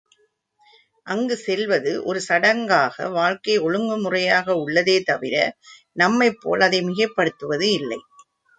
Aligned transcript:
அங்குச் 1.07 1.41
செல்வது 1.41 1.91
ஒரு 2.03 2.19
சடங்காக 2.27 3.09
வாழ்க்கை 3.11 3.57
ஒழுங்குமுறையாக 3.59 4.57
உள்ளதே 4.63 4.97
தவிர 5.03 5.35
நம்மைப் 5.95 6.41
போல் 6.41 6.63
அதை 6.67 6.81
மிகைப்படுத்துவது 6.83 7.69
இல்லை. 7.79 8.01